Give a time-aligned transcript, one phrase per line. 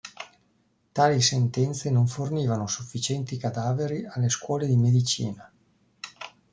[0.97, 5.53] Tali sentenze non fornivano sufficienti cadaveri alle scuole di medicina.